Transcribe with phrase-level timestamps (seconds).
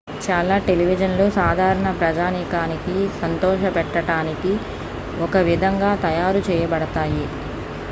[0.21, 4.53] చాలా టెలివిజన్లు సాధారణ ప్రజానీకానికి సంతోషపెట్టడానికి
[5.19, 7.25] ఒక విధంగా తయారు చేయబడతాయి